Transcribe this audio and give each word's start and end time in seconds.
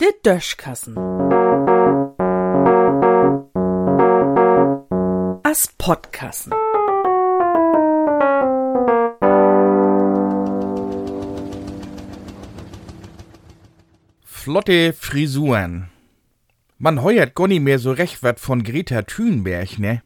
Der 0.00 0.12
Döschkassen. 0.24 0.96
As 5.42 5.68
Podkassen. 5.78 6.52
Flotte 14.24 14.92
Frisuren. 14.94 15.90
Man 16.78 17.02
heuert 17.02 17.34
gar 17.34 17.46
mehr 17.64 17.78
so 17.78 17.92
recht 17.92 18.22
wat 18.22 18.40
von 18.40 18.62
Greta 18.62 19.02
Thunberg, 19.02 19.78
ne? 19.78 20.02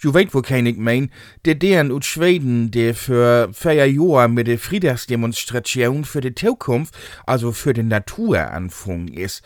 Du 0.00 0.12
weißt, 0.12 0.34
wo 0.34 0.42
kein 0.42 0.66
ich 0.66 0.76
mein, 0.76 1.10
der 1.44 1.54
deren 1.54 1.90
ut 1.90 2.04
Schweden, 2.04 2.70
der 2.70 2.94
für 2.94 3.50
vier 3.52 3.90
Jahre 3.90 4.28
mit 4.28 4.46
der 4.46 4.58
Friedensdemonstration 4.58 6.04
für 6.04 6.20
die 6.20 6.34
Zukunft, 6.34 6.94
also 7.26 7.52
für 7.52 7.72
die 7.72 7.82
Natur 7.82 8.50
anfang 8.50 9.08
ist. 9.08 9.42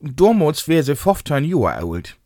Damals 0.00 0.68
wär 0.68 0.82
sie 0.82 0.96
15 0.96 1.44
Jahre 1.44 1.86
alt. 1.86 2.16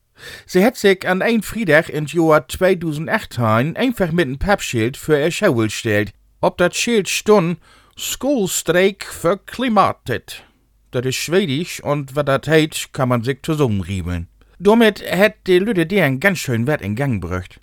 Sie 0.46 0.64
hat 0.64 0.76
sich 0.76 1.06
an 1.08 1.22
ein 1.22 1.42
Friedach 1.42 1.88
in 1.88 2.06
Jahr 2.06 2.48
2018 2.48 3.76
einfach 3.76 4.12
mit 4.12 4.26
einem 4.26 4.38
Pappschild 4.38 4.96
für 4.96 5.18
ihr 5.18 5.30
Schau 5.30 5.54
gestellt. 5.54 6.12
Ob 6.40 6.58
das 6.58 6.76
Schild 6.76 7.08
stund, 7.08 7.58
Schoolstreik 7.96 9.04
für 9.04 9.38
Klimatet. 9.38 10.44
Das 10.90 11.04
ist 11.04 11.16
Schwedisch 11.16 11.82
und 11.82 12.14
was 12.14 12.24
das 12.24 12.46
heißt, 12.46 12.92
kann 12.92 13.08
man 13.08 13.22
sich 13.22 13.38
zusammenriebeln. 13.42 14.28
Damit 14.64 15.04
hat 15.04 15.34
die 15.46 15.58
Lüde 15.58 15.84
deren 15.84 16.20
ganz 16.20 16.38
schön 16.38 16.66
Wert 16.66 16.80
in 16.80 16.96
Gang 16.96 17.20
gebracht. 17.20 17.60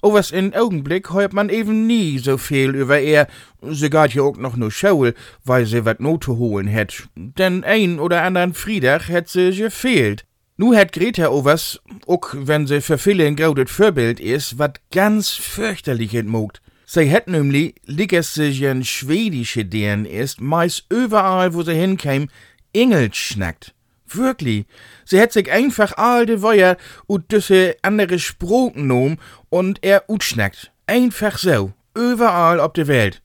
Oh, 0.00 0.14
was 0.14 0.30
in 0.30 0.54
Augenblick 0.54 1.12
hört 1.12 1.34
man 1.34 1.50
eben 1.50 1.86
nie 1.86 2.18
so 2.18 2.38
viel 2.38 2.74
über 2.74 2.98
er. 2.98 3.28
Sie 3.60 3.90
geht 3.90 4.14
ja 4.14 4.22
auch 4.22 4.38
noch 4.38 4.56
nur 4.56 4.70
Schaul, 4.70 5.14
weil 5.44 5.66
sie 5.66 5.84
wat 5.84 6.00
Note 6.00 6.38
holen 6.38 6.72
hat. 6.72 7.08
Denn 7.14 7.62
ein 7.62 8.00
oder 8.00 8.22
anderen 8.22 8.54
Friedach 8.54 9.10
hat 9.10 9.28
sie 9.28 9.54
gefehlt. 9.54 10.24
Nu 10.56 10.74
hat 10.74 10.94
Greta 10.94 11.28
o 11.28 11.44
was, 11.44 11.78
auch 12.06 12.28
wenn 12.32 12.66
sie 12.66 12.80
für 12.80 12.96
viele 12.96 13.26
ein 13.26 13.36
graudet 13.36 13.68
Vorbild 13.68 14.18
ist, 14.18 14.58
wat 14.58 14.80
ganz 14.90 15.32
fürchterlich 15.32 16.14
entmogt. 16.14 16.62
Sie 16.86 17.12
hat 17.12 17.28
nämlich, 17.28 17.74
liegt 17.84 18.24
sich 18.24 18.66
ein 18.66 18.82
schwedische 18.82 19.66
deren 19.66 20.06
ist, 20.06 20.40
meist 20.40 20.86
überall, 20.88 21.52
wo 21.52 21.62
sie 21.62 21.74
hinkäm, 21.74 22.28
Engel 22.72 23.12
schnackt. 23.12 23.74
Wirklich. 24.14 24.66
Sie 25.04 25.20
hat 25.20 25.32
sich 25.32 25.50
einfach 25.50 25.96
all 25.96 26.26
de 26.26 26.42
Weiher 26.42 26.76
und 27.06 27.32
düsse 27.32 27.76
andere 27.82 28.18
Sproken 28.18 28.82
genommen 28.82 29.18
und 29.48 29.82
er 29.82 30.08
utschnackt. 30.08 30.72
Einfach 30.86 31.38
so. 31.38 31.72
Überall 31.94 32.60
auf 32.60 32.72
der 32.72 32.86
Welt. 32.86 33.22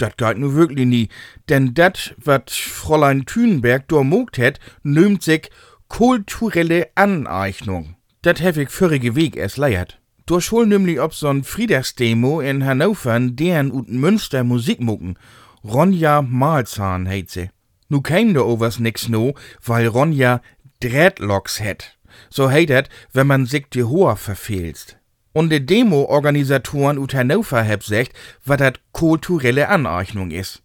Dat 0.00 0.16
geht 0.16 0.38
nu 0.38 0.54
wirklich 0.54 0.86
nie, 0.86 1.08
denn 1.50 1.74
dat, 1.74 2.14
wat 2.16 2.50
Fräulein 2.50 3.26
Thünberg 3.26 3.86
do 3.86 4.02
mogt 4.02 4.38
het, 4.38 4.58
nimmt 4.82 5.22
sich 5.22 5.50
kulturelle 5.88 6.88
Aneignung. 6.94 7.96
Dat 8.22 8.40
hef 8.40 8.56
ich 8.56 8.70
vorige 8.70 9.14
Weg 9.14 9.36
erst 9.36 9.58
leiert. 9.58 10.00
Durch 10.24 10.52
hol 10.52 10.66
nämlich 10.66 11.00
ob 11.00 11.12
so'n 11.12 11.44
Friedensdemo 11.44 12.40
in 12.40 12.64
Hannover 12.64 13.20
deren 13.20 13.70
und 13.70 13.90
Münster 13.90 14.44
Musik 14.44 14.80
mucken. 14.80 15.16
Ronja 15.64 16.22
Malzahn 16.22 17.06
heit 17.06 17.28
sie. 17.30 17.50
Nu 17.90 18.00
käm 18.00 18.34
da 18.34 18.40
overs 18.40 18.78
nix 18.78 19.08
no, 19.08 19.34
weil 19.66 19.88
Ronja 19.88 20.40
Dreadlocks 20.78 21.58
het. 21.58 21.98
So 22.30 22.48
heit 22.48 22.70
het, 22.70 22.88
wenn 23.12 23.26
man 23.26 23.46
sich 23.46 23.66
die 23.68 23.82
Hoher 23.82 24.16
verfehlst. 24.16 24.96
Und 25.32 25.50
de 25.50 25.60
Demo-Organisatoren 25.60 26.98
ut 26.98 27.14
Hannover 27.14 27.62
heb 27.62 27.82
secht, 27.82 28.12
wat 28.44 28.60
dat 28.60 28.80
kulturelle 28.92 29.68
Aneignung 29.68 30.30
is. 30.30 30.62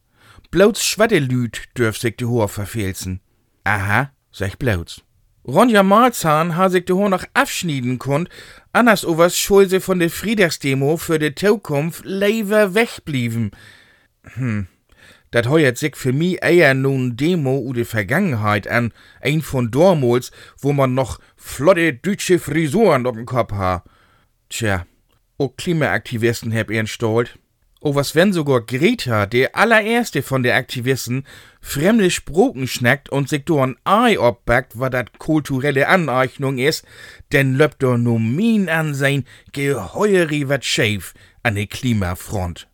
Bloß 0.52 0.84
Schwaddelüt 0.84 1.64
dürf 1.78 1.98
sich 1.98 2.16
die 2.18 2.26
Hoher 2.26 2.48
verfehlsen. 2.48 3.22
Aha, 3.64 4.12
sech 4.32 4.58
bloß. 4.58 5.02
Ronja 5.48 5.82
Malzahn 5.82 6.56
ha 6.56 6.70
sich 6.70 6.86
die 6.86 6.94
Hoher 6.94 7.10
noch 7.10 7.26
abschnieden 7.34 7.98
konnt, 7.98 8.30
anders 8.72 9.04
overs 9.04 9.38
schul 9.38 9.68
sie 9.68 9.80
von 9.80 10.00
der 10.00 10.12
Friedensdemo 10.12 10.98
für 10.98 11.18
de 11.18 11.34
Zukunft 11.34 12.04
leiver 12.06 12.76
wegblieben. 12.76 13.52
Hm. 14.36 14.68
Dat 15.36 15.50
heuert 15.50 15.78
sich 15.78 15.98
für 15.98 16.14
mi 16.14 16.38
eher 16.42 16.74
nun 16.74 17.18
Demo 17.18 17.60
u 17.60 17.74
de 17.74 17.84
Vergangenheit 17.84 18.70
an, 18.70 18.94
ein 19.20 19.42
von 19.42 19.70
Dormols, 19.70 20.32
wo 20.58 20.72
man 20.72 20.94
noch 20.94 21.20
flotte 21.36 21.94
deutsche 21.94 22.40
Frisuren 22.40 23.06
auf 23.06 23.16
dem 23.16 23.26
Kopf 23.26 23.52
ha. 23.52 23.84
Tja, 24.48 24.86
o 25.38 25.50
Klimaaktivisten 25.50 26.54
heb 26.54 26.72
ihren 26.72 26.88
Stolt. 26.88 27.38
O 27.82 27.96
was 27.96 28.16
wenn 28.16 28.32
sogar 28.32 28.62
Greta, 28.62 29.26
der 29.26 29.58
allererste 29.58 30.22
von 30.24 30.42
der 30.42 30.56
Aktivisten, 30.56 31.26
fremde 31.60 32.12
Sproken 32.12 32.66
schnackt 32.66 33.10
und 33.10 33.28
sich 33.28 33.44
do 33.44 33.62
ein 33.62 33.76
Ei 33.84 34.18
obbackt, 34.18 34.80
wa 34.80 34.90
dat 34.90 35.20
kulturelle 35.20 35.90
Aneignung 35.90 36.60
is, 36.60 36.84
denn 37.34 37.56
löbt 37.56 37.84
do 37.84 37.98
no 37.98 38.20
min 38.20 38.70
an 38.70 38.94
sein 38.96 39.26
Geheuri 39.52 40.48
wat 40.48 40.64
schäf 40.64 41.14
an 41.44 41.56
de 41.56 41.68
Klimafront. 41.68 42.70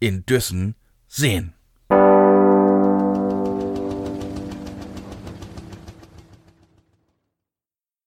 In 0.00 0.26
Düssen 0.26 0.74
sehen. 1.06 1.54